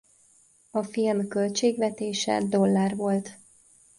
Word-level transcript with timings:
A 0.71 0.83
film 0.83 1.27
költségvetése 1.27 2.43
dollár 2.43 2.95
volt. 2.95 3.37